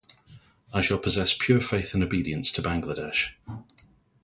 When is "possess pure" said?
0.97-1.61